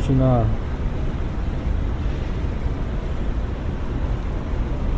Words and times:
수진아 0.00 0.46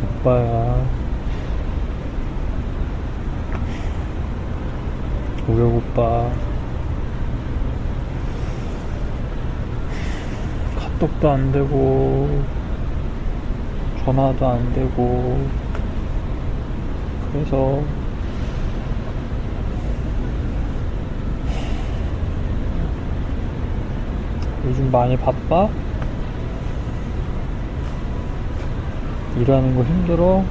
오빠야 0.03 0.85
우혁 5.47 5.75
오빠 5.75 6.31
카톡도 10.77 11.29
안 11.29 11.51
되고 11.51 12.43
전화도 14.05 14.47
안 14.47 14.73
되고 14.73 15.45
그래서 17.29 17.83
요즘 24.73 24.89
많이 24.89 25.15
바빠? 25.15 25.69
일하는 29.37 29.75
거 29.75 29.83
힘들어? 29.83 30.43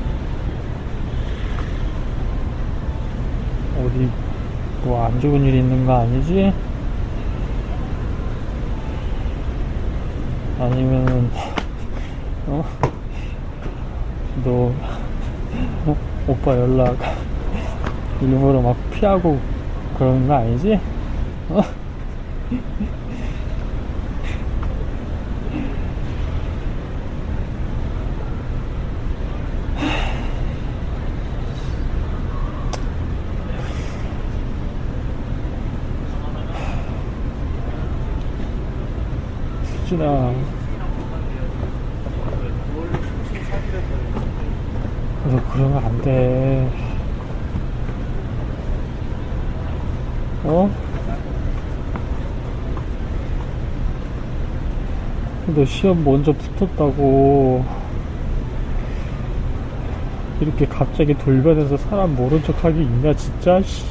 어디 3.85 4.09
뭐 4.85 5.07
안 5.07 5.21
좋은 5.21 5.43
일 5.43 5.57
있는 5.57 5.85
거 5.85 6.03
아니지? 6.03 6.53
아니면은 10.61 11.29
어? 12.47 12.65
너 14.45 14.73
어? 15.87 15.97
오빠 16.29 16.57
연락 16.57 16.97
일부러 18.23 18.61
막 18.63 18.77
피하고 18.93 19.41
그러는 19.99 20.29
거 20.29 20.35
아니지? 20.35 20.79
어? 21.49 21.61
수진아 40.03 40.35
너 45.31 45.53
그러면 45.53 45.85
안돼 45.85 46.69
어? 50.45 50.71
너 55.55 55.65
시험 55.65 56.03
먼저 56.03 56.33
붙었다고 56.33 57.65
이렇게 60.41 60.67
갑자기 60.67 61.15
돌변해서 61.15 61.77
사람 61.77 62.17
모른 62.17 62.43
척 62.43 62.65
하기 62.65 62.83
있냐 62.83 63.15
진짜 63.15 63.63
씨. 63.63 63.85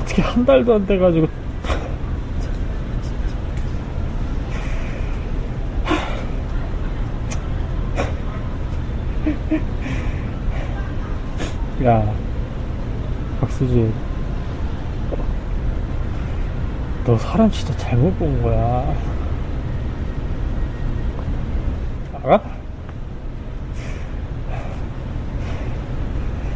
어떻게 0.00 0.22
한 0.22 0.46
달도 0.46 0.74
안 0.74 0.86
돼가지고 0.86 1.37
야, 11.88 12.04
박수진. 13.40 13.90
너 17.06 17.16
사람 17.16 17.50
진짜 17.50 17.74
잘못 17.78 18.18
본 18.18 18.42
거야. 18.42 18.94
알아? 22.22 22.42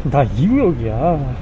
나 0.03 0.21
이구역이야. 0.21 1.35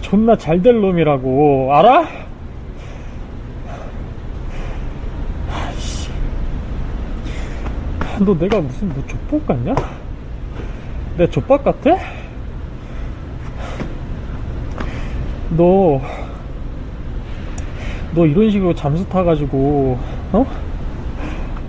존나 0.00 0.34
잘 0.38 0.62
될 0.62 0.80
놈이라고. 0.80 1.74
알아? 1.74 2.08
너 8.20 8.38
내가 8.38 8.62
무슨 8.62 8.88
뭐 8.88 9.04
족복 9.06 9.46
같냐? 9.46 9.74
내 11.16 11.28
족박 11.30 11.62
같아? 11.64 11.96
너, 15.56 16.00
너 18.14 18.26
이런 18.26 18.50
식으로 18.50 18.74
잠수 18.74 19.06
타가지고, 19.08 19.98
어? 20.32 20.46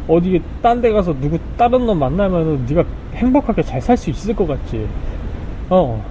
어디 0.07 0.41
딴 0.61 0.81
데 0.81 0.91
가서 0.91 1.13
누구 1.19 1.37
다른 1.57 1.85
놈 1.85 1.97
만나면은 1.99 2.65
네가 2.67 2.83
행복하게 3.15 3.63
잘 3.63 3.81
살 3.81 3.97
수 3.97 4.09
있을 4.11 4.35
것 4.35 4.47
같지? 4.47 4.87
어. 5.69 6.03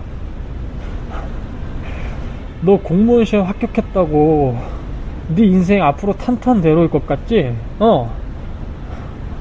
너 2.62 2.76
공무원 2.78 3.24
시험 3.24 3.46
합격했다고 3.46 4.56
네 5.36 5.44
인생 5.44 5.82
앞으로 5.82 6.12
탄탄대로일 6.14 6.90
것 6.90 7.06
같지? 7.06 7.54
어. 7.78 8.10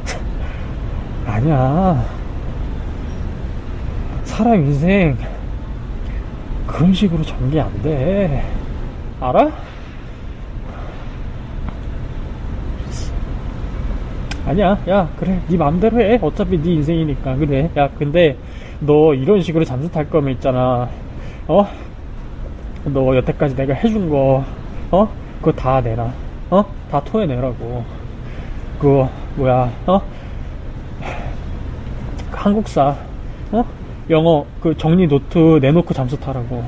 아니야. 1.25 2.03
사람 4.33 4.65
인생 4.65 5.15
그런 6.65 6.91
식으로 6.91 7.21
전개 7.21 7.59
안 7.59 7.71
돼. 7.83 8.43
알아? 9.19 9.51
아니야. 14.47 14.75
야, 14.89 15.07
그래. 15.19 15.39
네 15.47 15.55
맘대로 15.55 16.01
해. 16.01 16.17
어차피 16.19 16.59
네 16.59 16.71
인생이니까. 16.71 17.35
그래. 17.35 17.69
야, 17.77 17.87
근데 17.99 18.35
너 18.79 19.13
이런 19.13 19.39
식으로 19.39 19.63
잠수 19.63 19.91
탈 19.91 20.09
거면 20.09 20.33
있잖아. 20.33 20.89
어? 21.47 21.67
너 22.85 23.15
여태까지 23.15 23.55
내가 23.55 23.75
해준 23.75 24.09
거, 24.09 24.43
어? 24.89 25.07
그거 25.41 25.51
다 25.51 25.79
내라. 25.79 26.11
어? 26.49 26.65
다 26.89 26.99
토해내라고. 27.01 27.85
그거, 28.79 29.07
뭐야, 29.35 29.71
어? 29.85 30.01
한국사, 32.31 32.95
어? 33.51 33.82
영어 34.09 34.45
그 34.61 34.75
정리 34.77 35.07
노트 35.07 35.59
내놓고 35.61 35.93
잠수 35.93 36.19
타라고. 36.19 36.63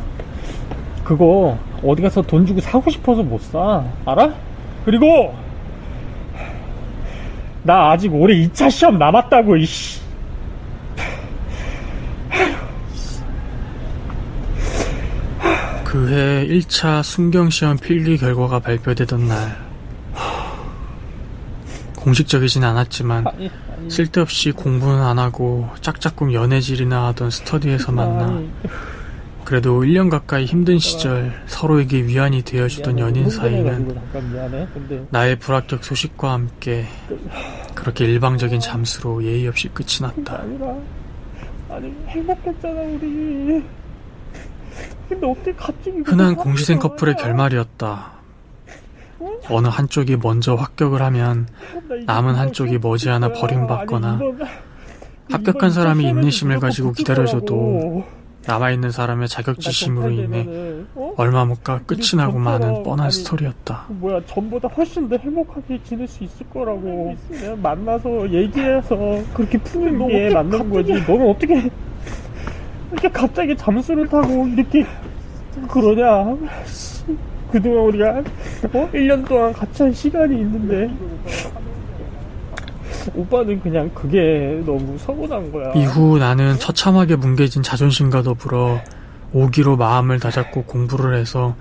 그거 1.04 1.58
어디 1.84 2.02
가서 2.02 2.22
돈 2.22 2.46
주고 2.46 2.60
사고 2.62 2.90
싶어서 2.90 3.24
못 3.24 3.42
사. 3.42 3.84
알아? 4.06 4.34
그리고 4.86 5.36
나 7.64 7.92
아직 7.92 8.14
올해 8.14 8.36
2차 8.36 8.70
시험 8.72 8.98
남았다고 8.98 9.58
이씨. 9.58 10.02
그해 15.84 16.46
1차 16.48 17.02
순경시험 17.04 17.78
필기 17.78 18.18
결과가 18.18 18.60
발표되던 18.60 19.28
날 19.28 19.65
공식적이진 22.06 22.64
않았지만 22.64 23.26
아니, 23.28 23.50
아니, 23.76 23.90
쓸데없이 23.90 24.52
공부는 24.52 25.02
안 25.02 25.18
하고 25.18 25.68
짝짝꿍 25.82 26.34
연애질이나 26.34 27.08
하던 27.08 27.32
스터디에서 27.32 27.92
만나 27.92 28.42
그래도 29.44 29.82
1년 29.82 30.10
가까이 30.10 30.46
힘든 30.46 30.80
시절 30.80 31.34
서로에게 31.46 32.06
위안이 32.06 32.44
되어주던. 32.44 32.98
연인 33.00 33.30
흥분해가지고 33.30 33.94
사이는 34.50 35.08
나의 35.12 35.36
불합격 35.38 35.84
소식과 35.84 36.32
함께 36.32 36.86
그렇게 37.76 38.06
일방적인 38.06 38.60
잠수로 38.60 39.24
예의 39.24 39.48
없이 39.48 39.70
끝이 39.70 40.02
났다. 40.02 40.44
흔한 46.06 46.36
공시생 46.36 46.80
커플의? 46.80 47.16
결말이었다. 47.18 48.15
어느 49.50 49.68
한쪽이 49.68 50.18
먼저 50.18 50.56
합격을 50.56 51.02
하면 51.02 51.48
남은 52.06 52.36
한쪽이 52.36 52.80
머지않아. 52.80 53.34
버림받거나 53.34 54.20
합격한 55.32 55.70
사람이 55.72 56.04
인내심을 56.08 56.60
가지고 56.60 56.92
기다려줘도. 56.92 58.04
남아있는 58.48 58.92
사람의 58.92 59.28
나 59.28 59.28
자격지심으로 59.28 60.12
인해 60.12 60.46
어? 60.94 61.14
얼마 61.18 61.46
못 61.46 61.64
가 61.64 61.80
끝이 61.80 62.12
나고 62.16 62.38
마는 62.38 62.84
뻔한 62.84 63.10
스토리였다. 63.10 63.86
그 63.88 63.94
뭐야 63.94 64.22
전보다 64.28 64.68
훨씬 64.68 65.10
더 65.10 65.18
행복하게 65.18 65.82
지낼 65.84 66.08
수 66.08 66.24
있을 66.24 66.48
거라고 66.52 67.16
만나서 67.58 68.30
얘기해서 68.32 68.96
그렇게 69.34 69.58
푸는 69.58 70.08
게 70.10 70.30
맞는 70.30 70.70
거지 70.70 70.92
너는 70.94 71.28
어떻게 71.32 71.72
이렇게 72.92 73.10
갑자기 73.10 73.58
잠수를 73.58 74.08
타고 74.08 74.46
이렇게 74.46 74.86
그러냐 75.72 76.38
씨, 76.68 76.95
그동안 77.56 77.86
우리가 77.86 78.10
어? 78.74 78.90
1년 78.92 79.26
동안 79.26 79.54
같이 79.54 79.84
한 79.84 79.94
시간이 79.94 80.36
있는데 80.42 80.90
오빠는 83.16 83.62
그냥 83.62 83.90
그게 83.94 84.62
너무 84.66 84.98
서운한 84.98 85.54
거야 85.54 85.72
이후 85.74 86.18
나는 86.18 86.60
처참하게 86.60 87.16
뭉개진 87.16 87.64
자존심과 87.64 88.24
더불어 88.24 88.82
오기로 89.32 89.78
마음을 89.78 90.20
다잡고 90.20 90.64
공부를 90.64 91.18
해서 91.18 91.56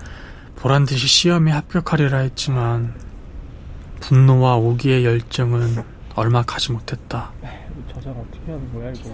보란 0.57 0.83
듯이 0.83 1.07
시험에 1.07 1.51
합격하리라 1.51 2.17
했지만 2.19 2.93
분노와 4.01 4.57
오기의 4.57 5.05
열정은 5.05 5.77
얼마 6.15 6.41
가지 6.43 6.73
못했다. 6.73 7.31
저장 7.93 8.11
어떻게 8.13 8.51
하는 8.51 8.73
거야 8.73 8.91
이거? 8.91 9.09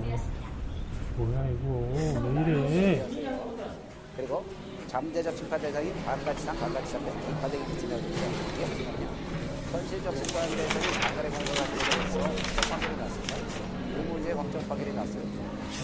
뭐야 1.18 1.46
이거 1.46 1.90
왜 1.94 2.52
이래? 2.54 3.06
그리고 4.18 4.44
잠재적 4.92 5.38
심판 5.38 5.58
대상이 5.62 5.94
반가지상 6.04 6.54
반가지상 6.60 7.02
반대기 7.40 7.64
지정되죠. 7.80 8.24
현실적 9.72 10.18
심판 10.18 10.50
대상이 10.50 10.86
반갈의 11.00 11.32
공고가 11.32 11.64
되면서 11.64 12.20
판결이 12.70 12.98
났습니다. 12.98 13.38
무무죄 13.96 14.34
확정 14.34 14.68
판결이 14.68 14.94
났어요. 14.94 15.24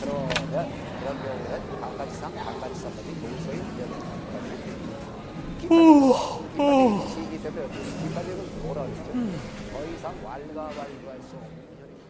그러면 0.01 0.69
이런 1.01 1.23
경우에는 1.23 1.79
반가지상 1.79 2.35
반가지상까지 2.35 3.07
동서히 3.21 3.59
이어집니다. 3.79 4.27
시기 7.07 7.41
때문에 7.43 7.63
기판적은 7.71 8.39
뭐라 8.63 8.83
그랬죠? 8.83 9.07
더 9.71 9.85
이상 9.85 10.03
왈가왈부할 10.21 11.15
수 11.21 11.31
없는 11.37 11.63
현입니다. 11.79 12.07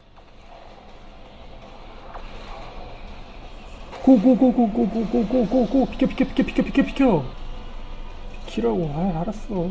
고고고고고고고고고고 4.07 5.85
비켜 5.87 6.07
비켜 6.07 6.23
비켜 6.23 6.43
비켜 6.45 6.63
비켜 6.63 6.81
비켜 6.83 7.25
비키라고 8.45 8.89
아 8.95 9.19
알았어 9.19 9.69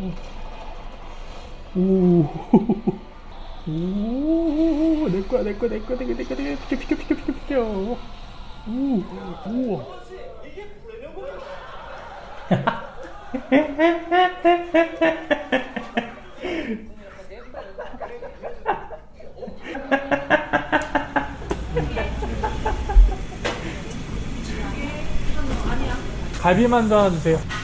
오오내 3.67 5.23
거야 5.23 5.43
내 5.43 5.55
거야 5.57 5.71
내 5.71 5.81
거야 5.81 5.97
내 5.97 6.05
거야 6.05 6.17
내 6.17 6.25
거야 6.25 6.37
내 6.37 6.45
거야 6.45 6.57
비켜 6.69 6.77
비켜 6.77 6.97
비켜 6.97 7.15
비켜 7.15 7.33
비켜 7.33 7.63
오 7.63 7.99
우와 9.47 9.87
갈비만두 26.47 26.95
하나 26.97 27.11
주세요 27.11 27.56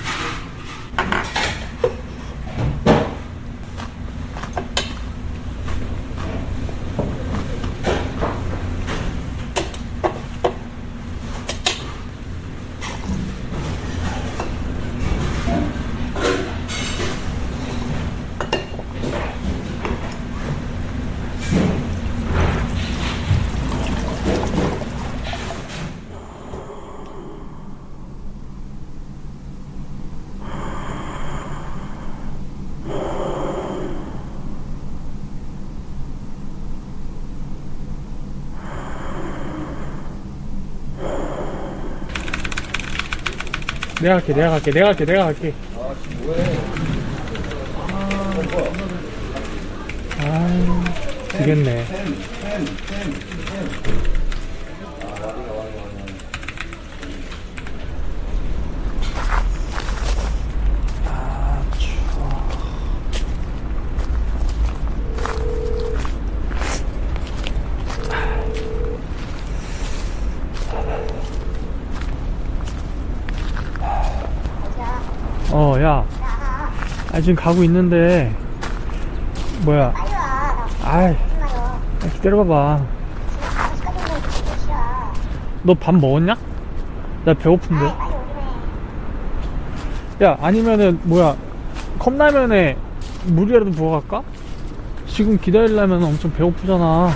내가 44.02 44.14
갈게 44.16 44.32
내가 44.34 44.50
갈게 44.50 44.70
내가 44.72 44.86
갈게 44.86 45.04
내가 45.04 45.24
갈게. 45.26 45.54
아 50.18 50.84
되겠네 51.30 51.84
야. 75.82 76.04
아, 77.12 77.20
지금 77.20 77.34
가고 77.34 77.62
있는데. 77.64 78.34
뭐야. 79.64 79.92
아이. 80.84 81.16
기다려봐봐. 82.14 82.80
너 85.64 85.74
밥 85.74 85.94
먹었냐? 85.94 86.34
나 87.24 87.34
배고픈데. 87.34 87.84
야, 90.24 90.36
아니면은, 90.40 90.98
뭐야. 91.04 91.36
컵라면에 91.98 92.76
물이라도 93.26 93.70
부어갈까? 93.70 94.22
지금 95.06 95.38
기다리려면 95.38 96.02
엄청 96.02 96.32
배고프잖아. 96.32 97.10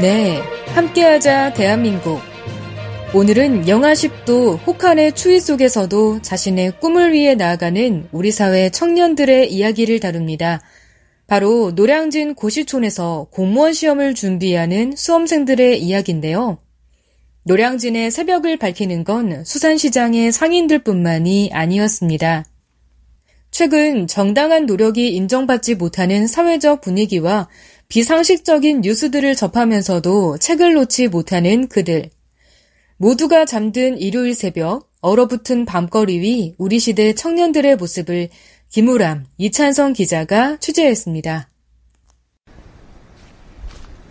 네, 0.00 0.42
함께하자 0.74 1.54
대한민국. 1.54 2.20
오늘은 3.14 3.66
영하 3.66 3.94
10도 3.94 4.58
혹한의 4.66 5.12
추위 5.12 5.40
속에서도 5.40 6.20
자신의 6.20 6.80
꿈을 6.80 7.14
위해 7.14 7.34
나아가는 7.34 8.06
우리 8.12 8.30
사회 8.30 8.68
청년들의 8.68 9.50
이야기를 9.50 10.00
다룹니다. 10.00 10.60
바로 11.26 11.72
노량진 11.74 12.34
고시촌에서 12.34 13.28
공무원 13.30 13.72
시험을 13.72 14.14
준비하는 14.14 14.92
수험생들의 14.94 15.80
이야기인데요. 15.80 16.58
노량진의 17.44 18.10
새벽을 18.10 18.58
밝히는 18.58 19.02
건 19.02 19.46
수산시장의 19.46 20.30
상인들뿐만이 20.30 21.52
아니었습니다. 21.54 22.44
최근 23.50 24.06
정당한 24.06 24.66
노력이 24.66 25.14
인정받지 25.14 25.76
못하는 25.76 26.26
사회적 26.26 26.82
분위기와 26.82 27.48
비상식적인 27.88 28.80
뉴스들을 28.80 29.34
접하면서도 29.36 30.38
책을 30.38 30.74
놓지 30.74 31.08
못하는 31.08 31.68
그들. 31.68 32.10
모두가 32.96 33.44
잠든 33.44 33.98
일요일 33.98 34.34
새벽, 34.34 34.90
얼어붙은 35.00 35.66
밤거리 35.66 36.20
위 36.20 36.54
우리 36.58 36.80
시대 36.80 37.14
청년들의 37.14 37.76
모습을 37.76 38.28
김우람, 38.70 39.26
이찬성 39.38 39.92
기자가 39.92 40.56
취재했습니다. 40.58 41.48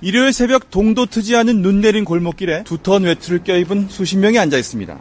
일요일 0.02 0.32
새벽 0.32 0.70
동도 0.70 1.06
트지 1.06 1.36
않은 1.36 1.62
눈 1.62 1.82
내린 1.82 2.06
골목길에 2.06 2.64
두터운 2.64 3.04
외투를 3.04 3.44
껴입은 3.44 3.88
수십 3.90 4.18
명이 4.18 4.38
앉아 4.38 4.58
있습니다. 4.58 5.00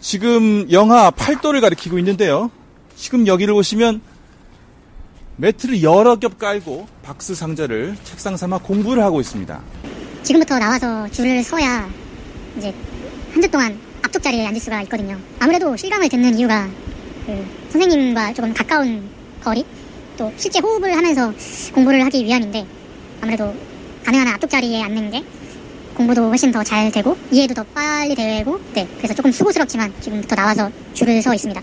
지금 0.00 0.70
영하 0.70 1.10
8도를 1.10 1.60
가리키고 1.60 1.98
있는데요. 1.98 2.50
지금 2.94 3.26
여기를 3.26 3.52
보시면 3.54 4.00
매트를 5.36 5.82
여러 5.82 6.16
겹 6.16 6.38
깔고 6.38 6.86
박스 7.02 7.34
상자를 7.34 7.96
책상 8.04 8.36
삼아 8.36 8.58
공부를 8.58 9.02
하고 9.02 9.20
있습니다. 9.20 9.60
지금부터 10.22 10.58
나와서 10.58 11.08
줄을 11.10 11.42
서야 11.42 11.88
이제 12.56 12.72
한 13.32 13.42
주 13.42 13.50
동안 13.50 13.76
앞쪽 14.02 14.22
자리에 14.22 14.46
앉을 14.46 14.60
수가 14.60 14.82
있거든요. 14.82 15.18
아무래도 15.40 15.76
실감을 15.76 16.08
듣는 16.08 16.38
이유가 16.38 16.68
그 17.26 17.44
선생님과 17.70 18.32
조금 18.34 18.54
가까운 18.54 19.08
거리 19.42 19.64
또 20.16 20.32
실제 20.36 20.60
호흡을 20.60 20.96
하면서 20.96 21.32
공부를 21.74 22.04
하기 22.04 22.24
위함인데 22.24 22.64
아무래도 23.20 23.52
가능한 24.04 24.28
한 24.28 24.34
앞쪽 24.34 24.48
자리에 24.50 24.82
앉는 24.82 25.10
게 25.10 25.24
공부도 25.94 26.28
훨씬 26.28 26.52
더 26.52 26.62
잘 26.62 26.92
되고 26.92 27.16
이해도 27.32 27.54
더 27.54 27.64
빨리 27.74 28.14
되고 28.14 28.60
네 28.72 28.86
그래서 28.98 29.14
조금 29.14 29.32
수고스럽지만 29.32 29.92
지금부터 30.00 30.36
나와서 30.36 30.70
줄을 30.92 31.20
서 31.20 31.34
있습니다. 31.34 31.60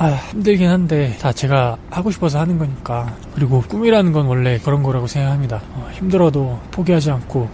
아, 0.00 0.10
힘들긴 0.30 0.68
한데 0.68 1.16
다 1.20 1.32
제가 1.32 1.76
하고 1.90 2.12
싶어서 2.12 2.38
하는 2.38 2.56
거니까 2.56 3.16
그리고 3.34 3.62
꿈이라는 3.62 4.12
건 4.12 4.26
원래 4.26 4.56
그런 4.62 4.84
거라고 4.84 5.08
생각합니다. 5.08 5.60
어, 5.72 5.90
힘들어도 5.92 6.60
포기하지 6.70 7.10
않고 7.10 7.48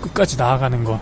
끝까지 0.00 0.38
나아가는 0.38 0.82
거. 0.82 0.98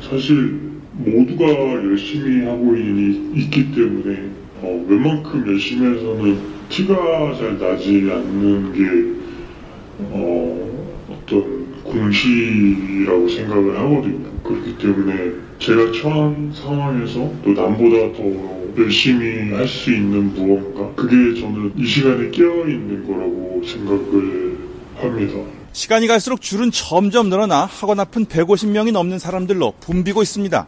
사실 0.00 0.80
모두가 0.94 1.46
열심히 1.46 2.44
하고 2.44 2.74
있, 2.74 3.36
있기 3.36 3.70
때문에 3.72 4.30
어, 4.62 4.84
웬만큼 4.88 5.46
열심히 5.46 5.94
해서는 5.94 6.40
티가 6.68 7.36
잘 7.38 7.56
나지 7.56 8.10
않는 8.10 8.72
게 8.72 10.08
어, 10.10 10.92
어떤 11.08 11.82
공시라고 11.84 13.28
생각을 13.28 13.78
하거든요. 13.78 14.28
그렇기 14.42 14.76
때문에 14.78 15.32
제가 15.60 15.92
처한 15.92 16.50
상황에서 16.52 17.30
또 17.44 17.52
남보다 17.52 18.12
더 18.16 18.57
열심히 18.78 19.52
할 19.52 19.66
수 19.68 19.92
있는 19.92 20.32
무언가 20.34 20.94
그게 20.94 21.38
저는 21.40 21.72
이 21.76 21.86
시간에 21.86 22.30
깨어있는 22.30 23.06
거라고 23.06 23.62
생각을 23.66 24.58
합니다. 24.96 25.34
시간이 25.72 26.06
갈수록 26.06 26.40
줄은 26.40 26.70
점점 26.70 27.28
늘어나 27.28 27.64
학원 27.66 28.00
앞은 28.00 28.26
150명이 28.26 28.92
넘는 28.92 29.18
사람들로 29.18 29.74
붐비고 29.80 30.22
있습니다. 30.22 30.66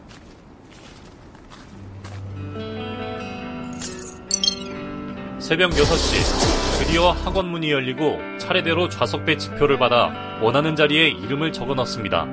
새벽 5.39 5.71
6시 5.71 6.79
드디어 6.85 7.11
학원 7.11 7.49
문이 7.49 7.71
열리고 7.71 8.17
차례대로 8.39 8.89
좌석배 8.89 9.37
지표를 9.37 9.77
받아 9.77 10.39
원하는 10.41 10.75
자리에 10.75 11.09
이름을 11.09 11.51
적어 11.51 11.73
넣습니다. 11.75 12.25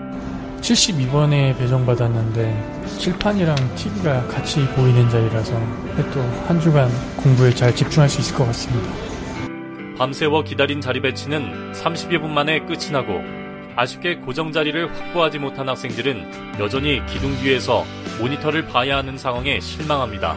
72번에 0.61 1.57
배정받았는데 1.59 2.85
칠판이랑 2.99 3.57
TV가 3.77 4.27
같이 4.29 4.65
보이는 4.75 5.09
자리라서 5.09 5.53
또 6.13 6.21
한 6.47 6.61
주간 6.61 6.91
공부에 7.17 7.51
잘 7.51 7.75
집중할 7.75 8.09
수 8.09 8.21
있을 8.21 8.37
것 8.37 8.45
같습니다. 8.47 8.89
밤새워 9.99 10.45
기다린 10.45 10.81
자리 10.81 11.01
배치는 11.01 11.73
30여 11.73 12.21
분 12.21 12.33
만에 12.33 12.61
끝이 12.61 12.91
나고 12.93 13.21
아쉽게 13.77 14.17
고정 14.17 14.53
자리를 14.53 14.93
확보하지 14.95 15.39
못한 15.39 15.69
학생들은 15.69 16.59
여전히 16.61 17.05
기둥 17.07 17.37
뒤에서 17.37 17.85
모니터를 18.21 18.67
봐야 18.67 18.99
하는 18.99 19.17
상황에 19.19 19.61
실망합니다. 19.61 20.37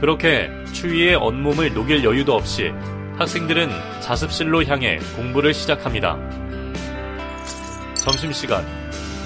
그렇게 0.00 0.50
추위에 0.72 1.14
온몸을 1.14 1.72
녹일 1.72 2.04
여유도 2.04 2.34
없이 2.34 2.72
학생들은 3.16 3.70
자습실로 4.00 4.64
향해 4.64 4.98
공부를 5.16 5.54
시작합니다. 5.54 6.18
점심시간, 8.04 8.66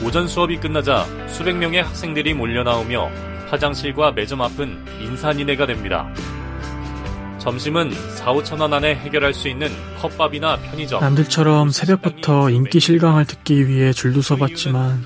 오전 0.05 0.29
수업이 0.29 0.57
끝나자 0.59 1.05
수백 1.27 1.57
명의 1.57 1.83
학생들이 1.83 2.33
몰려 2.33 2.63
나오며 2.63 3.11
화장실과 3.51 4.13
매점 4.13 4.41
앞은 4.41 4.85
인산인해가 5.01 5.67
됩니다. 5.67 6.09
점심은 7.39 7.93
4, 8.15 8.33
5천 8.35 8.61
원 8.61 8.73
안에 8.75 8.95
해결할 8.95 9.35
수 9.35 9.49
있는 9.49 9.69
컵밥이나 10.01 10.59
편의점. 10.59 11.01
남들처럼 11.01 11.71
새벽부터 11.71 12.51
인기 12.51 12.79
실강을 12.79 13.25
듣기 13.25 13.67
위해 13.67 13.93
줄도 13.93 14.23
서봤지만. 14.23 15.05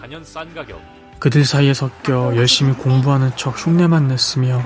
그들 1.19 1.47
사이에 1.47 1.73
섞여 1.73 2.37
열심히 2.37 2.75
공부하는 2.75 3.31
척 3.37 3.55
흉내만 3.57 4.09
냈으며 4.09 4.62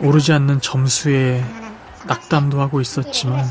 오르지 0.00 0.32
않는 0.32 0.60
점수에 0.60 1.44
낙담도 2.06 2.60
하고 2.60 2.80
있었지만 2.80 3.44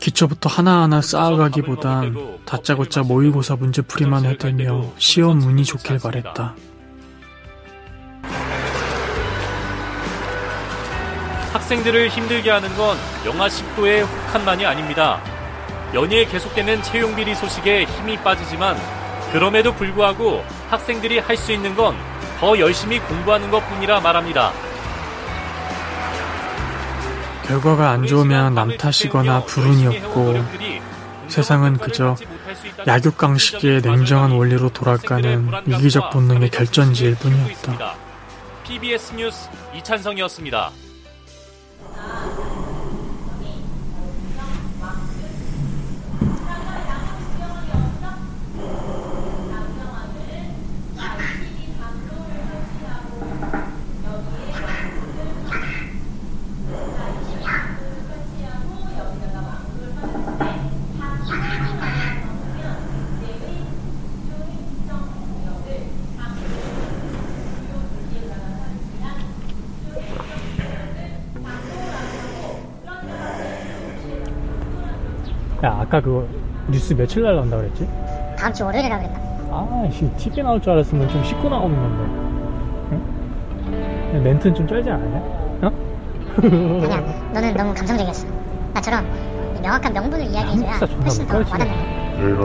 기초부터 0.00 0.48
하나하나 0.48 1.00
쌓아가기보단 1.02 2.38
다짜고짜 2.44 3.02
모의고사 3.02 3.56
문제풀이만 3.56 4.24
해대며 4.24 4.92
시험 4.98 5.40
운이 5.42 5.64
좋길 5.64 5.98
바랬다. 5.98 6.54
학생들을 11.52 12.08
힘들게 12.08 12.50
하는 12.50 12.74
건 12.76 12.96
영하 13.26 13.48
10도의 13.48 14.06
혹한만이 14.06 14.64
아닙니다. 14.66 15.20
연이에 15.94 16.26
계속되는 16.26 16.82
채용 16.82 17.16
비리 17.16 17.34
소식에 17.34 17.84
힘이 17.84 18.16
빠지지만 18.18 18.76
그럼에도 19.32 19.74
불구하고 19.74 20.44
학생들이 20.70 21.18
할 21.18 21.36
수 21.36 21.52
있는 21.52 21.74
건 21.74 21.96
더 22.38 22.56
열심히 22.56 23.00
공부하는 23.00 23.50
것 23.50 23.68
뿐이라 23.68 23.98
말합니다. 24.00 24.52
결과가 27.48 27.90
안 27.90 28.06
좋으면 28.06 28.54
남 28.54 28.76
탓이거나 28.76 29.44
불운이었고 29.44 30.34
세상은 31.28 31.78
그저 31.78 32.14
약육강식의 32.86 33.80
냉정한 33.80 34.32
원리로 34.32 34.68
돌아가는 34.70 35.50
이기적 35.66 36.10
본능의 36.10 36.50
결전지일 36.50 37.16
뿐이었다. 37.16 37.94
PBS 38.64 39.14
뉴스 39.14 39.48
이찬성이었습니다. 39.74 40.70
야 75.64 75.78
아까 75.80 76.00
그거 76.00 76.24
뉴스 76.68 76.94
며칠 76.94 77.22
날 77.22 77.34
나온다 77.34 77.56
그랬지? 77.56 77.88
다음 78.38 78.52
주 78.52 78.64
월요일이라 78.64 78.98
그랬나? 78.98 79.18
아씨 79.88 80.08
TV 80.16 80.42
나올 80.42 80.60
줄 80.60 80.72
알았으면 80.72 81.08
좀 81.08 81.24
씻고 81.24 81.48
나오는 81.48 81.74
건데 81.76 82.98
응? 84.14 84.22
멘트는 84.22 84.54
좀 84.54 84.66
쩔지 84.68 84.88
않았냐? 84.90 85.18
어? 85.62 85.70
아니야 86.84 87.00
너는 87.32 87.54
너무 87.54 87.74
감성적이었어 87.74 88.28
나처럼 88.74 89.04
이 89.56 89.60
명확한 89.60 89.92
명분을 89.92 90.26
이야기해줘야 90.26 90.72
훨씬 91.02 91.26
더. 91.26 91.38
와닿는 91.38 91.66
내가 92.18 92.44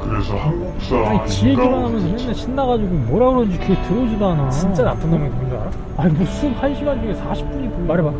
그래서 0.00 0.36
한국사 0.36 0.96
아니 1.08 1.28
지 1.28 1.48
얘기만 1.48 1.72
하면서 1.84 2.06
맨날 2.06 2.34
신나가지고 2.34 2.88
뭐라 2.90 3.30
그러는지 3.30 3.58
귀에 3.58 3.82
들어오지도 3.82 4.26
않아 4.28 4.50
진짜 4.50 4.84
나쁜 4.84 5.10
놈이 5.10 5.28
누군 5.30 5.48
줄 5.48 5.58
알아? 5.58 5.70
아니 5.96 6.12
뭐 6.12 6.26
수업 6.26 6.60
1시간 6.60 7.00
중에 7.02 7.14
40분이 7.14 7.86
말해봐 7.86 8.12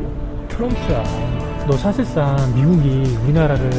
트럼프야 0.49 1.05
너 1.67 1.77
사실상 1.79 2.37
미국이 2.55 3.17
우리나라를 3.25 3.71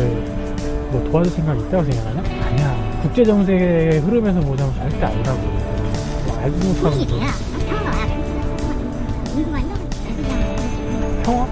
뭐 0.91 1.07
도와줄 1.11 1.31
생각 1.33 1.55
있다고 1.55 1.83
생각하냐? 1.83 2.23
아니야 2.47 2.99
국제 3.03 3.23
정세의 3.23 3.99
흐름에서 3.99 4.39
보자면 4.39 4.73
절대 4.75 5.05
아니라고 5.05 5.39
뭐 6.25 6.35
이런 6.41 6.59
거 6.81 6.89
평화? 11.23 11.47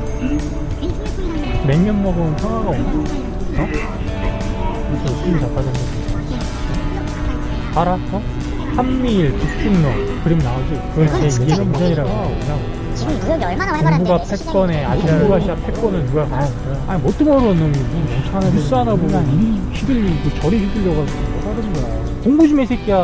냉면 1.68 2.02
먹으면 2.04 2.36
평화가 2.38 2.70
오나? 2.70 2.84
어? 2.84 3.68
무슨 4.90 5.06
웃음이 5.16 5.40
자빠졌네 5.40 5.80
알아? 7.76 7.94
어? 8.12 8.22
한미일 8.76 9.34
북중러 9.34 10.24
그림 10.24 10.40
나오지? 10.40 10.82
그건 10.96 11.30
제 11.30 11.46
이해는 11.46 11.72
무전이라고 11.72 12.10
하고 12.10 12.83
지금 13.04 13.20
무역이 13.20 13.44
얼마나 13.46 13.74
활발한데 13.74 14.06
시간이 14.26 14.44
패권에 14.46 14.86
아시아 14.86 15.06
중국아시아 15.20 15.56
패권을 15.56 16.06
누가 16.06 16.26
가? 16.28 16.48
아니 16.88 17.02
뭐 17.02 17.12
뜨거운 17.12 17.44
놈이 17.60 17.78
무슨 17.78 18.54
뉴스 18.54 18.74
하나 18.74 18.92
보고 18.96 19.08
이 19.08 19.60
휘둘리고 19.74 20.30
저리 20.42 20.60
휘둘려가지고 20.66 21.20
뭐 21.22 21.52
하는 21.52 21.74
거야? 21.74 22.04
공부 22.24 22.48
좀 22.48 22.60
해 22.62 22.66
새끼야. 22.66 22.98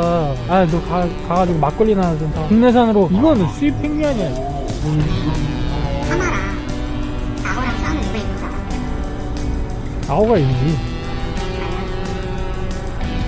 아 0.48 0.65
너 0.65 0.82
가, 0.88 1.06
가가지고 1.27 1.60
막걸리나 1.60 2.18
좀 2.18 2.32
사. 2.34 2.41
국내산으로. 2.48 3.10
이거는 3.12 3.48
수입 3.50 3.74
행위 3.84 4.06
아니야. 4.06 4.27
하마랑 6.10 6.34
나호랑 7.44 7.77
싸우는 7.79 8.01
누가 8.01 8.38
줄 8.38 8.46
알아? 8.46 10.15
아오가 10.15 10.38
이기지 10.38 10.77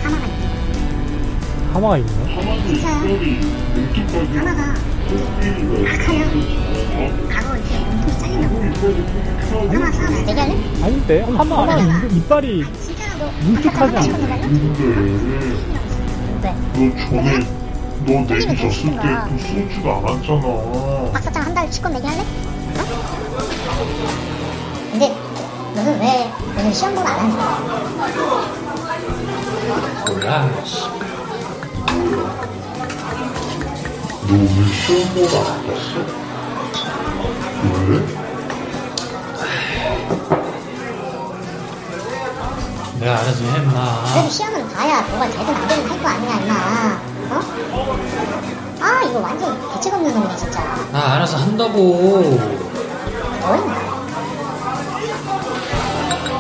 하마가 0.04 0.26
이기는 0.28 1.74
하마가 1.74 1.98
이기 1.98 2.10
이렇게 3.76 4.08
잘린다고 4.08 4.62
하마 9.72 9.92
싸우면 9.92 10.26
내기할래? 10.26 10.54
아닌데 10.84 11.22
하마 11.22 11.42
하마가. 11.62 11.78
이- 11.82 12.18
이빨이 12.18 12.64
뭉툭하지 13.44 13.98
않아? 13.98 14.18
왜? 16.42 16.56
너 16.74 16.80
전에 17.06 17.30
너 18.06 18.10
내기 18.34 18.58
졌을 18.58 18.90
때 18.92 18.96
거야. 18.98 19.28
또 19.28 19.38
쏘지도 19.38 19.88
않았잖아 19.94 20.46
박사장 21.14 21.38
한 21.46 21.54
달 21.54 21.70
치권 21.70 21.92
내기 21.94 22.08
할래? 22.08 22.22
어? 22.22 22.24
근데 24.92 25.04
너는 25.76 26.00
왜 26.00 26.06
오늘 26.58 26.74
시험 26.74 26.96
보고 26.96 27.08
안 27.08 27.20
하는 27.20 27.36
거야? 30.20 30.50
너 34.32 34.38
오늘 34.38 34.66
시험 34.74 35.04
보고 35.14 35.38
안 35.40 35.68
봤어? 35.68 36.00
왜? 37.90 38.00
내가 43.00 43.12
알아서 43.20 43.44
해, 43.44 43.58
임마. 43.62 44.04
그래도 44.14 44.30
시험은 44.30 44.70
봐야 44.70 45.02
뭐가 45.02 45.28
되든 45.28 45.54
안 45.56 45.68
되든 45.68 45.90
할 45.90 46.00
거 46.02 46.08
아니야 46.08 46.36
임마 46.40 46.54
어? 47.32 47.42
아 48.80 49.04
이거 49.04 49.20
완전 49.20 49.60
대책 49.74 49.94
없는 49.96 50.14
놈이네 50.14 50.36
진짜 50.38 50.64
나 50.94 51.16
알아서 51.16 51.38
한다고. 51.38 51.74
뭐 51.74 53.56
임마 53.56 53.74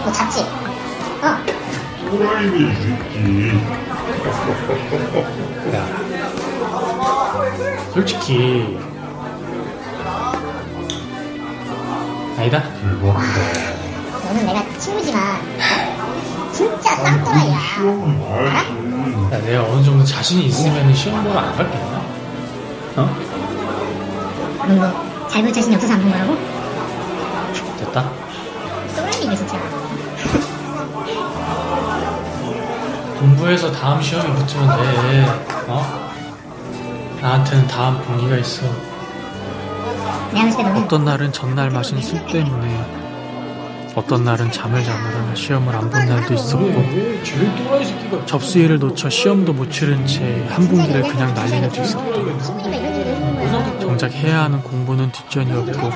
너 0.05 0.12
잤지? 0.13 0.41
어? 1.24 1.38
또라이네 2.10 2.57
이 2.57 2.75
새끼 2.75 3.51
야, 5.75 5.77
솔직히 7.93 8.77
아니다. 12.38 12.63
너는 14.24 14.45
내가 14.45 14.63
친구지만 14.79 15.21
진짜 16.53 16.95
쌍또라이야. 16.95 17.55
야, 19.31 19.41
내가 19.41 19.63
어느 19.65 19.83
정도 19.83 20.03
자신이 20.03 20.45
있으면 20.45 20.93
시험 20.95 21.24
보러 21.24 21.39
안 21.39 21.55
갔겠나? 21.55 22.01
어? 22.98 23.15
너잘 24.67 25.43
볼 25.43 25.53
자신이 25.53 25.75
없어서 25.75 25.93
안 25.93 26.01
본 26.01 26.12
거라고? 26.12 26.38
됐다. 27.79 28.10
또라이네 28.95 29.36
진짜. 29.36 29.57
공부해서 33.19 33.71
다음 33.71 34.01
시험에 34.01 34.33
붙으면 34.33 34.67
돼. 34.77 35.25
어? 35.67 36.00
나한테는 37.21 37.67
다음 37.67 38.01
봉기가 38.03 38.37
있어. 38.37 38.65
어떤 40.75 41.05
날은 41.05 41.31
전날 41.31 41.69
마신 41.69 42.01
술 42.01 42.25
때문에 42.27 43.01
어떤 43.93 44.23
날은 44.23 44.51
잠을 44.51 44.83
자느라 44.83 45.35
시험을 45.35 45.75
안 45.75 45.89
본 45.89 46.05
날도 46.05 46.33
있었고 46.33 48.25
접수일을 48.25 48.79
놓쳐 48.79 49.09
시험도 49.09 49.51
못 49.53 49.69
치른 49.69 50.05
채 50.07 50.47
한 50.49 50.67
분기를 50.67 51.01
그냥 51.03 51.33
날린 51.33 51.65
애도 51.65 51.81
있었다. 51.81 52.05
정작 53.81 54.11
해야 54.13 54.43
하는 54.43 54.61
공부는 54.63 55.11
뒷전이었고 55.11 55.91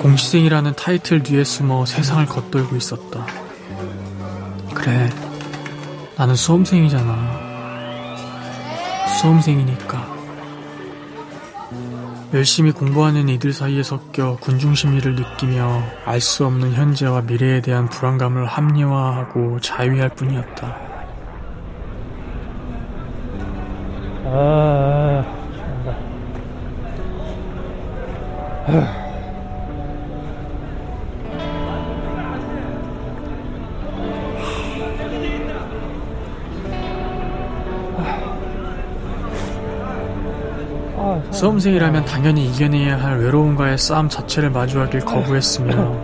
공시생이라는 0.00 0.74
타이틀 0.76 1.22
뒤에 1.22 1.42
숨어 1.42 1.84
세상을 1.84 2.24
겉돌고 2.26 2.76
있었다. 2.76 3.26
그래, 4.72 5.10
나는 6.16 6.36
수험생이잖아. 6.36 7.44
수험생이니까. 9.20 10.13
열심히 12.34 12.72
공부하는 12.72 13.28
이들 13.28 13.52
사이에 13.52 13.84
섞여 13.84 14.36
군중심리를 14.40 15.14
느끼며 15.14 15.84
알 16.04 16.20
수 16.20 16.44
없는 16.44 16.72
현재와 16.72 17.22
미래에 17.22 17.60
대한 17.60 17.88
불안감을 17.88 18.44
합리화하고 18.46 19.60
자위할 19.60 20.10
뿐이었다. 20.10 20.76
아, 24.24 25.24
수험생이라면 41.44 42.06
당연히 42.06 42.46
이겨내야 42.46 43.02
할 43.02 43.18
외로움과의 43.18 43.76
싸움 43.76 44.08
자체를 44.08 44.48
마주하길 44.48 45.00
거부했으며 45.00 45.94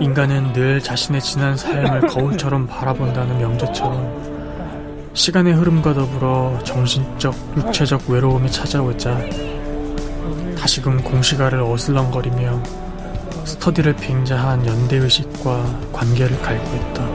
인간은 0.00 0.52
늘 0.52 0.82
자신의 0.82 1.22
지난 1.22 1.56
삶을 1.56 2.08
거울처럼 2.08 2.66
바라본다는 2.66 3.38
명제처럼 3.38 5.12
시간의 5.14 5.54
흐름과 5.54 5.94
더불어 5.94 6.58
정신적, 6.62 7.34
육체적 7.56 8.10
외로움이 8.10 8.50
찾아오자 8.50 9.18
다시금 10.58 11.02
공시가를 11.02 11.62
어슬렁거리며 11.62 12.62
스터디를 13.46 13.96
빙자한 13.96 14.66
연대의식과 14.66 15.90
관계를 15.90 16.38
갈구했다. 16.42 17.13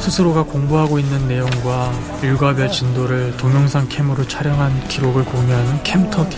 스스로가 0.00 0.44
공부하고 0.44 0.98
있는 0.98 1.28
내용과 1.28 1.92
일과별 2.22 2.70
진도를 2.70 3.36
동영상 3.36 3.86
캠으로 3.88 4.26
촬영한 4.26 4.88
기록을 4.88 5.24
공유하는 5.26 5.82
캠터디. 5.82 6.36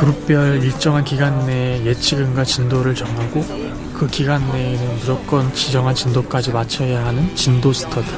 그룹별 0.00 0.62
일정한 0.64 1.04
기간 1.04 1.46
내에 1.46 1.84
예치근과 1.84 2.44
진도를 2.44 2.94
정하고 2.96 3.44
그 3.94 4.08
기간 4.08 4.44
내에는 4.52 4.96
무조건 4.96 5.54
지정한 5.54 5.94
진도까지 5.94 6.50
맞춰야 6.50 7.06
하는 7.06 7.34
진도 7.36 7.72
스터디. 7.72 8.08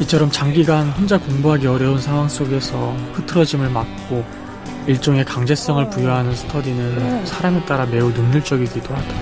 이처럼 0.00 0.30
장기간 0.30 0.90
혼자 0.90 1.18
공부하기 1.18 1.66
어려운 1.66 1.98
상황 2.00 2.28
속에서 2.28 2.94
흐트러짐을 3.14 3.70
막고 3.70 4.39
일종의 4.86 5.24
강제성을 5.24 5.90
부여하는 5.90 6.34
스터디는 6.34 7.26
사람에 7.26 7.64
따라 7.64 7.86
매우 7.86 8.10
능률적이기도 8.10 8.94
하다. 8.94 9.14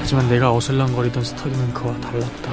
하지만 0.00 0.28
내가 0.28 0.52
어슬렁거리던 0.52 1.24
스터디는 1.24 1.74
그와 1.74 1.94
달랐다. 2.00 2.52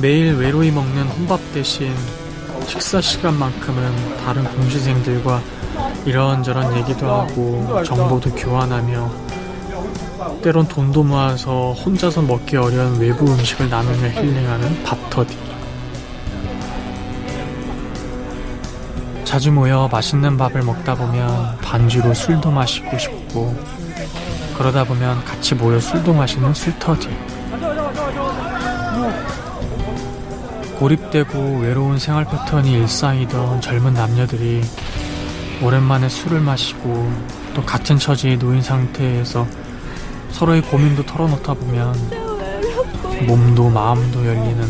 매일 0.00 0.34
외로이 0.34 0.70
먹는 0.70 1.06
혼밥 1.08 1.40
대신 1.52 1.94
식사 2.66 3.00
시간만큼은 3.00 4.16
다른 4.24 4.44
공시생들과 4.44 5.40
이런저런 6.04 6.76
얘기도 6.76 7.10
하고 7.10 7.82
정보도 7.84 8.30
교환하며 8.34 9.23
때론 10.44 10.68
돈도 10.68 11.04
모아서 11.04 11.72
혼자서 11.72 12.20
먹기 12.20 12.58
어려운 12.58 13.00
외부 13.00 13.24
음식을 13.24 13.70
나누며 13.70 14.08
힐링하는 14.08 14.82
밥터디. 14.84 15.34
자주 19.24 19.50
모여 19.50 19.88
맛있는 19.90 20.36
밥을 20.36 20.60
먹다 20.60 20.94
보면 20.96 21.56
반주로 21.62 22.12
술도 22.12 22.50
마시고 22.50 22.98
싶고 22.98 23.56
그러다 24.58 24.84
보면 24.84 25.24
같이 25.24 25.54
모여 25.54 25.80
술도 25.80 26.12
마시는 26.12 26.52
술터디. 26.52 27.08
고립되고 30.78 31.60
외로운 31.62 31.98
생활 31.98 32.26
패턴이 32.26 32.70
일상이던 32.70 33.62
젊은 33.62 33.94
남녀들이 33.94 34.60
오랜만에 35.62 36.10
술을 36.10 36.40
마시고 36.40 37.10
또 37.54 37.62
같은 37.62 37.98
처지에 37.98 38.36
놓인 38.36 38.60
상태에서 38.60 39.46
서로의 40.34 40.62
고민도 40.62 41.06
털어놓다 41.06 41.54
보면 41.54 41.94
몸도 43.28 43.70
마음도 43.70 44.26
열리는 44.26 44.64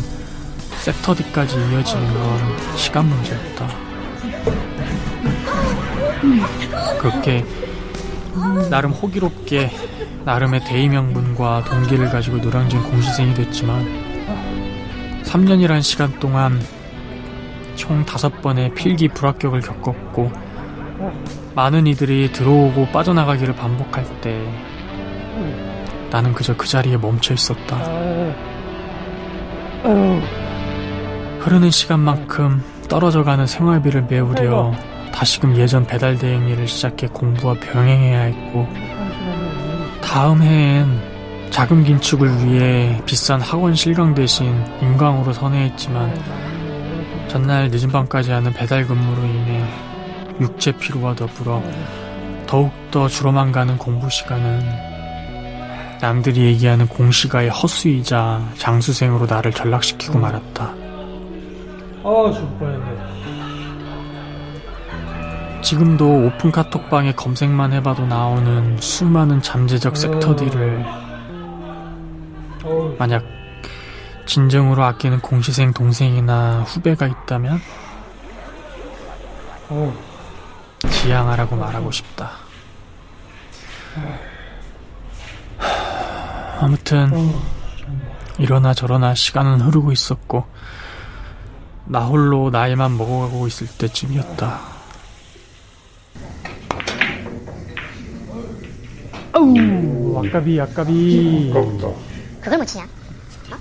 섹터디까지 0.82 1.56
이어지는 1.56 2.12
건 2.12 2.76
시간 2.76 3.06
문제였다. 3.08 3.66
그렇게 6.98 7.46
나름 8.68 8.90
호기롭게 8.90 9.70
나름의 10.26 10.64
대의 10.64 10.90
명분과 10.90 11.64
동기를 11.64 12.10
가지고 12.10 12.36
노량진 12.36 12.82
공시생이 12.82 13.32
됐지만 13.32 13.86
3년이란 15.24 15.80
시간 15.82 16.20
동안 16.20 16.60
총 17.74 18.04
5번의 18.04 18.74
필기 18.74 19.08
불합격을 19.08 19.62
겪었고 19.62 20.30
많은 21.54 21.86
이들이 21.86 22.32
들어오고 22.32 22.88
빠져나가기를 22.88 23.56
반복할 23.56 24.04
때 24.20 24.46
나는 26.14 26.32
그저 26.32 26.56
그 26.56 26.68
자리에 26.68 26.96
멈춰 26.96 27.34
있었다. 27.34 27.76
흐르는 31.40 31.72
시간만큼 31.72 32.62
떨어져가는 32.88 33.44
생활비를 33.44 34.02
메우려 34.08 34.72
다시금 35.12 35.56
예전 35.56 35.84
배달 35.84 36.16
대행 36.16 36.48
일을 36.48 36.68
시작해 36.68 37.08
공부와 37.08 37.54
병행해야 37.54 38.20
했고 38.20 38.68
다음 40.00 40.40
해엔 40.40 41.50
자금 41.50 41.82
긴축을 41.82 42.46
위해 42.46 43.02
비싼 43.04 43.40
학원 43.40 43.74
실강 43.74 44.14
대신 44.14 44.54
인강으로 44.82 45.32
선회했지만 45.32 47.26
전날 47.26 47.70
늦은 47.72 47.90
밤까지 47.90 48.30
하는 48.30 48.52
배달 48.52 48.86
근무로 48.86 49.20
인해 49.20 49.68
육체 50.40 50.70
피로와 50.70 51.16
더불어 51.16 51.60
더욱더 52.46 53.08
줄어만 53.08 53.50
가는 53.50 53.76
공부 53.76 54.08
시간은 54.08 54.93
남들이 56.00 56.42
얘기하는 56.46 56.86
공시가의 56.88 57.48
허수이자 57.50 58.52
장수생으로 58.58 59.26
나를 59.26 59.52
전락시키고 59.52 60.18
말았다. 60.18 60.64
아, 60.64 62.32
죽을 62.32 62.58
뻔했네. 62.58 63.14
지금도 65.62 66.26
오픈 66.26 66.52
카톡방에 66.52 67.12
검색만 67.12 67.72
해봐도 67.72 68.04
나오는 68.06 68.78
수많은 68.80 69.40
잠재적 69.40 69.96
섹터들을 69.96 70.84
어우, 72.64 72.94
만약 72.98 73.24
진정으로 74.26 74.84
아끼는 74.84 75.20
공시생 75.20 75.72
동생이나 75.72 76.64
후배가 76.66 77.06
있다면 77.06 77.60
어우. 79.70 79.90
지양하라고 80.90 81.56
말하고 81.56 81.90
싶다. 81.90 82.32
아무튼 86.60 87.10
이러나 88.38 88.74
저러나 88.74 89.14
시간은 89.14 89.60
흐르고 89.60 89.92
있었고 89.92 90.44
나 91.86 92.00
홀로 92.06 92.50
나이만 92.50 92.96
먹어가고 92.96 93.46
있을 93.46 93.66
때쯤이었다. 93.78 94.60
아우 99.32 100.24
아까비 100.26 100.60
아까비 100.60 101.52
아깝다. 101.54 101.88
그걸 102.40 102.58
못 102.58 102.64
치냐? 102.64 102.84
어? 102.84 103.56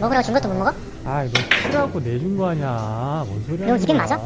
먹으라고 0.00 0.22
준 0.22 0.34
것도 0.34 0.48
못 0.48 0.54
먹어? 0.58 0.74
아이 1.04 1.30
너 1.30 1.40
치라고 1.62 2.00
내준 2.00 2.36
거 2.36 2.48
아니야 2.50 3.24
뭔 3.26 3.44
소리 3.46 3.58
너 3.66 3.76
이게 3.76 3.92
맞아? 3.94 4.16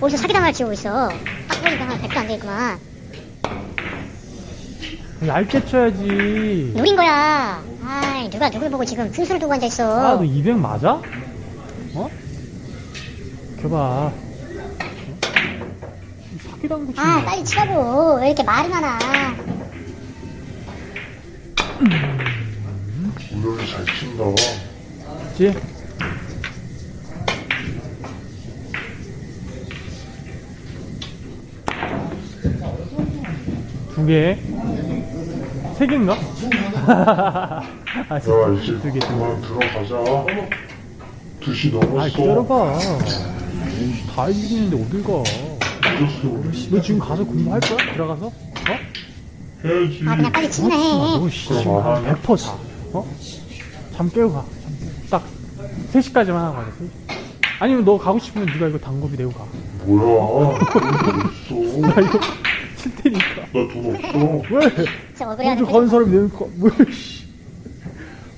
어디서 0.00 0.16
사기 0.16 0.32
당할 0.32 0.52
지우고 0.52 0.72
있어 0.72 1.08
딱 1.48 1.62
보니까 1.62 1.88
한 1.88 2.00
100도 2.00 2.16
안 2.16 2.26
되겠구만 2.28 2.78
얇게 5.26 5.64
쳐야지 5.66 6.72
노린 6.76 6.96
거야 6.96 7.62
아이 7.84 8.28
누가 8.30 8.50
누굴 8.50 8.70
보고 8.70 8.84
지금 8.84 9.12
순수를 9.12 9.38
두고 9.40 9.52
앉아있어 9.52 10.00
아 10.00 10.16
너 10.16 10.24
200 10.24 10.56
맞아? 10.58 11.00
어? 11.94 12.10
켜봐 13.60 13.76
어? 13.78 14.12
사기당구 16.50 16.92
치는 16.92 17.08
아 17.08 17.24
빨리 17.24 17.44
치라고 17.44 18.16
왜 18.16 18.26
이렇게 18.28 18.42
말이 18.42 18.68
많아 18.68 18.98
우영이 23.34 23.66
잘 23.70 23.84
친다. 23.98 24.24
그치? 25.30 25.52
두 33.94 34.06
개? 34.06 34.38
세 35.76 35.86
개인가? 35.86 36.14
아, 36.86 37.62
야, 38.14 38.18
이제 38.18 38.72
두 38.80 38.82
개, 38.82 38.90
두 38.90 38.92
개. 38.92 38.98
그만 39.00 39.40
들어가자. 39.40 40.26
2시 41.40 41.74
아, 41.82 41.84
넘었어. 41.86 42.08
기다려봐. 42.16 42.78
다 44.14 44.28
이기는데 44.28 44.76
어딜 44.84 45.02
가? 45.02 45.22
늦었어. 45.98 46.70
너 46.70 46.80
지금 46.80 47.00
가서 47.00 47.24
공부할 47.24 47.60
거야? 47.60 47.92
들어가서? 47.94 48.26
어? 48.26 48.32
해야지. 49.64 50.02
아 50.06 50.16
그냥 50.16 50.32
빨리 50.32 50.50
치기나 50.50 50.76
너해 50.76 51.30
씨, 51.30 51.48
그럼 51.48 51.62
지금 51.62 51.76
아, 51.76 52.02
한100% 52.02 52.38
자. 52.38 52.52
어? 52.92 53.06
잠 53.96 54.10
깨고 54.10 54.32
가. 54.32 54.44
딱 55.10 55.24
3시까지만 55.92 56.34
하고 56.34 56.56
가자. 56.56 56.68
3시. 56.70 56.88
아니면 57.60 57.84
너 57.84 57.96
가고 57.98 58.18
싶으면 58.18 58.46
네가 58.46 58.68
이거 58.68 58.78
당구비 58.78 59.16
내고 59.16 59.32
가. 59.32 59.44
뭐야. 59.84 60.58
돈 61.48 61.80
나. 61.80 61.88
이거 62.00 62.20
칠 62.76 62.94
테니까. 62.96 63.41
나돈 63.54 63.96
없어. 63.96 64.18
왜? 64.18 65.24
억울해하는 65.24 65.62
먼저 65.62 65.66
가는 65.66 65.88
사람이 65.88 66.10
내고 66.10 66.28
가. 66.38 66.46
왜, 66.60 66.92
씨. 66.92 67.24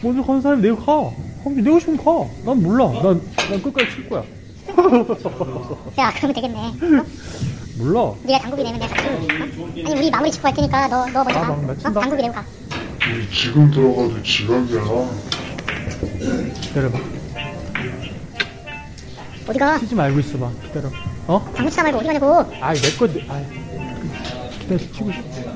먼저 0.03 0.23
가는 0.23 0.41
사람이 0.43 0.63
내고 0.63 0.77
가. 0.77 1.11
그럼 1.45 1.63
내고 1.63 1.79
싶으면 1.81 2.05
가. 2.05 2.27
난 2.45 2.63
몰라. 2.63 2.91
난, 3.03 3.21
난 3.51 3.63
끝까지 3.63 3.91
칠 3.93 4.09
거야. 4.09 4.23
야 5.99 6.13
그러면 6.17 6.35
되겠네 6.35 6.57
어? 6.59 6.73
몰라. 7.79 8.13
네가 8.25 8.39
당구비 8.41 8.63
내면 8.65 8.81
내가 8.81 8.95
같이 8.95 9.09
어? 9.09 9.67
아니 9.87 9.95
우리 9.99 10.11
마무리 10.11 10.31
짚고 10.31 10.49
할 10.49 10.55
테니까 10.55 10.89
너, 10.89 11.07
너 11.09 11.23
먼저 11.23 11.39
아, 11.39 11.43
가 11.43 11.49
막, 11.51 11.67
나 11.67 11.73
어? 11.73 11.77
친다. 11.77 12.01
당구비 12.01 12.23
내고 12.23 12.35
가 12.35 12.45
우리 13.13 13.29
지금 13.31 13.71
들어가도 13.71 14.23
지각이야. 14.23 14.83
기다려봐. 16.63 16.99
어디 19.47 19.59
가 19.59 19.79
치지 19.79 19.95
말고 19.95 20.19
있어봐. 20.21 20.51
기다려. 20.63 20.91
어? 21.27 21.53
당구 21.55 21.71
치다 21.71 21.83
말고 21.83 21.99
어디 21.99 22.07
가냐고 22.07 22.45
아이, 22.61 22.77
내 22.81 22.91
거, 22.97 23.07
내- 23.07 23.27
아이. 23.29 23.45
기다려, 24.65 24.79
치고 24.79 25.11
있어. 25.11 25.51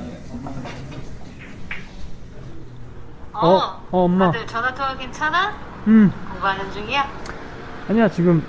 어, 3.33 3.81
어, 3.91 4.03
엄마. 4.03 4.27
아들 4.27 4.45
전화 4.45 4.73
통화 4.73 4.95
괜찮아? 4.97 5.55
음. 5.87 6.11
공부하는 6.29 6.71
중이야? 6.71 7.09
아니야, 7.89 8.09
지금, 8.09 8.43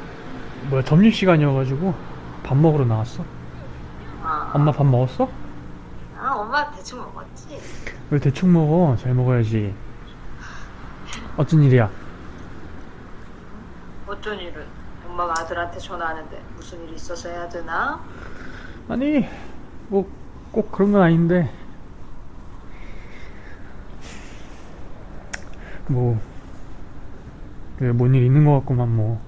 뭐야, 0.68 0.82
점심시간이어가지고, 0.82 1.94
밥 2.42 2.56
먹으러 2.56 2.84
나왔어. 2.84 3.22
어. 4.22 4.50
엄마 4.52 4.70
밥 4.72 4.84
먹었어? 4.84 5.28
아, 6.18 6.34
엄마 6.34 6.70
대충 6.72 6.98
먹었지. 6.98 7.58
왜 8.10 8.18
대충 8.18 8.52
먹어? 8.52 8.96
잘 8.96 9.14
먹어야지. 9.14 9.74
어쩐 11.36 11.62
일이야? 11.62 11.88
어쩐 14.06 14.38
일은? 14.38 14.66
엄마가 15.08 15.32
아들한테 15.40 15.78
전화하는데 15.78 16.42
무슨 16.56 16.86
일 16.86 16.94
있어서 16.94 17.28
해야 17.30 17.48
되나? 17.48 18.00
아니, 18.88 19.26
뭐, 19.88 20.06
꼭 20.52 20.72
그런 20.72 20.92
건 20.92 21.02
아닌데. 21.02 21.50
뭐, 25.88 26.20
왜, 27.78 27.92
뭔 27.92 28.14
일 28.14 28.22
있는 28.24 28.44
것 28.44 28.58
같구만, 28.60 28.94
뭐. 28.94 29.20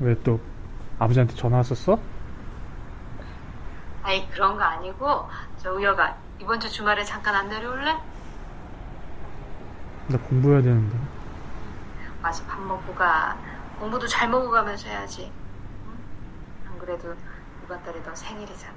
왜 0.00 0.14
또, 0.22 0.40
아버지한테 0.98 1.34
전화 1.34 1.58
왔었어? 1.58 1.98
아이 4.04 4.28
그런 4.30 4.56
거 4.56 4.62
아니고 4.64 5.28
저 5.58 5.72
우여가 5.72 6.16
이번 6.40 6.58
주 6.58 6.68
주말에 6.68 7.04
잠깐 7.04 7.36
안 7.36 7.48
내려올래? 7.48 7.92
나 10.08 10.18
공부해야 10.28 10.60
되는데. 10.60 10.96
와서 12.22 12.44
밥 12.46 12.60
먹고 12.60 12.94
가. 12.94 13.36
공부도 13.78 14.06
잘 14.08 14.28
먹어가면서 14.28 14.88
해야지. 14.88 15.30
응? 15.86 15.92
안 16.72 16.78
그래도 16.80 17.14
이번 17.64 17.82
달에 17.84 18.02
너 18.02 18.12
생일이잖아. 18.14 18.74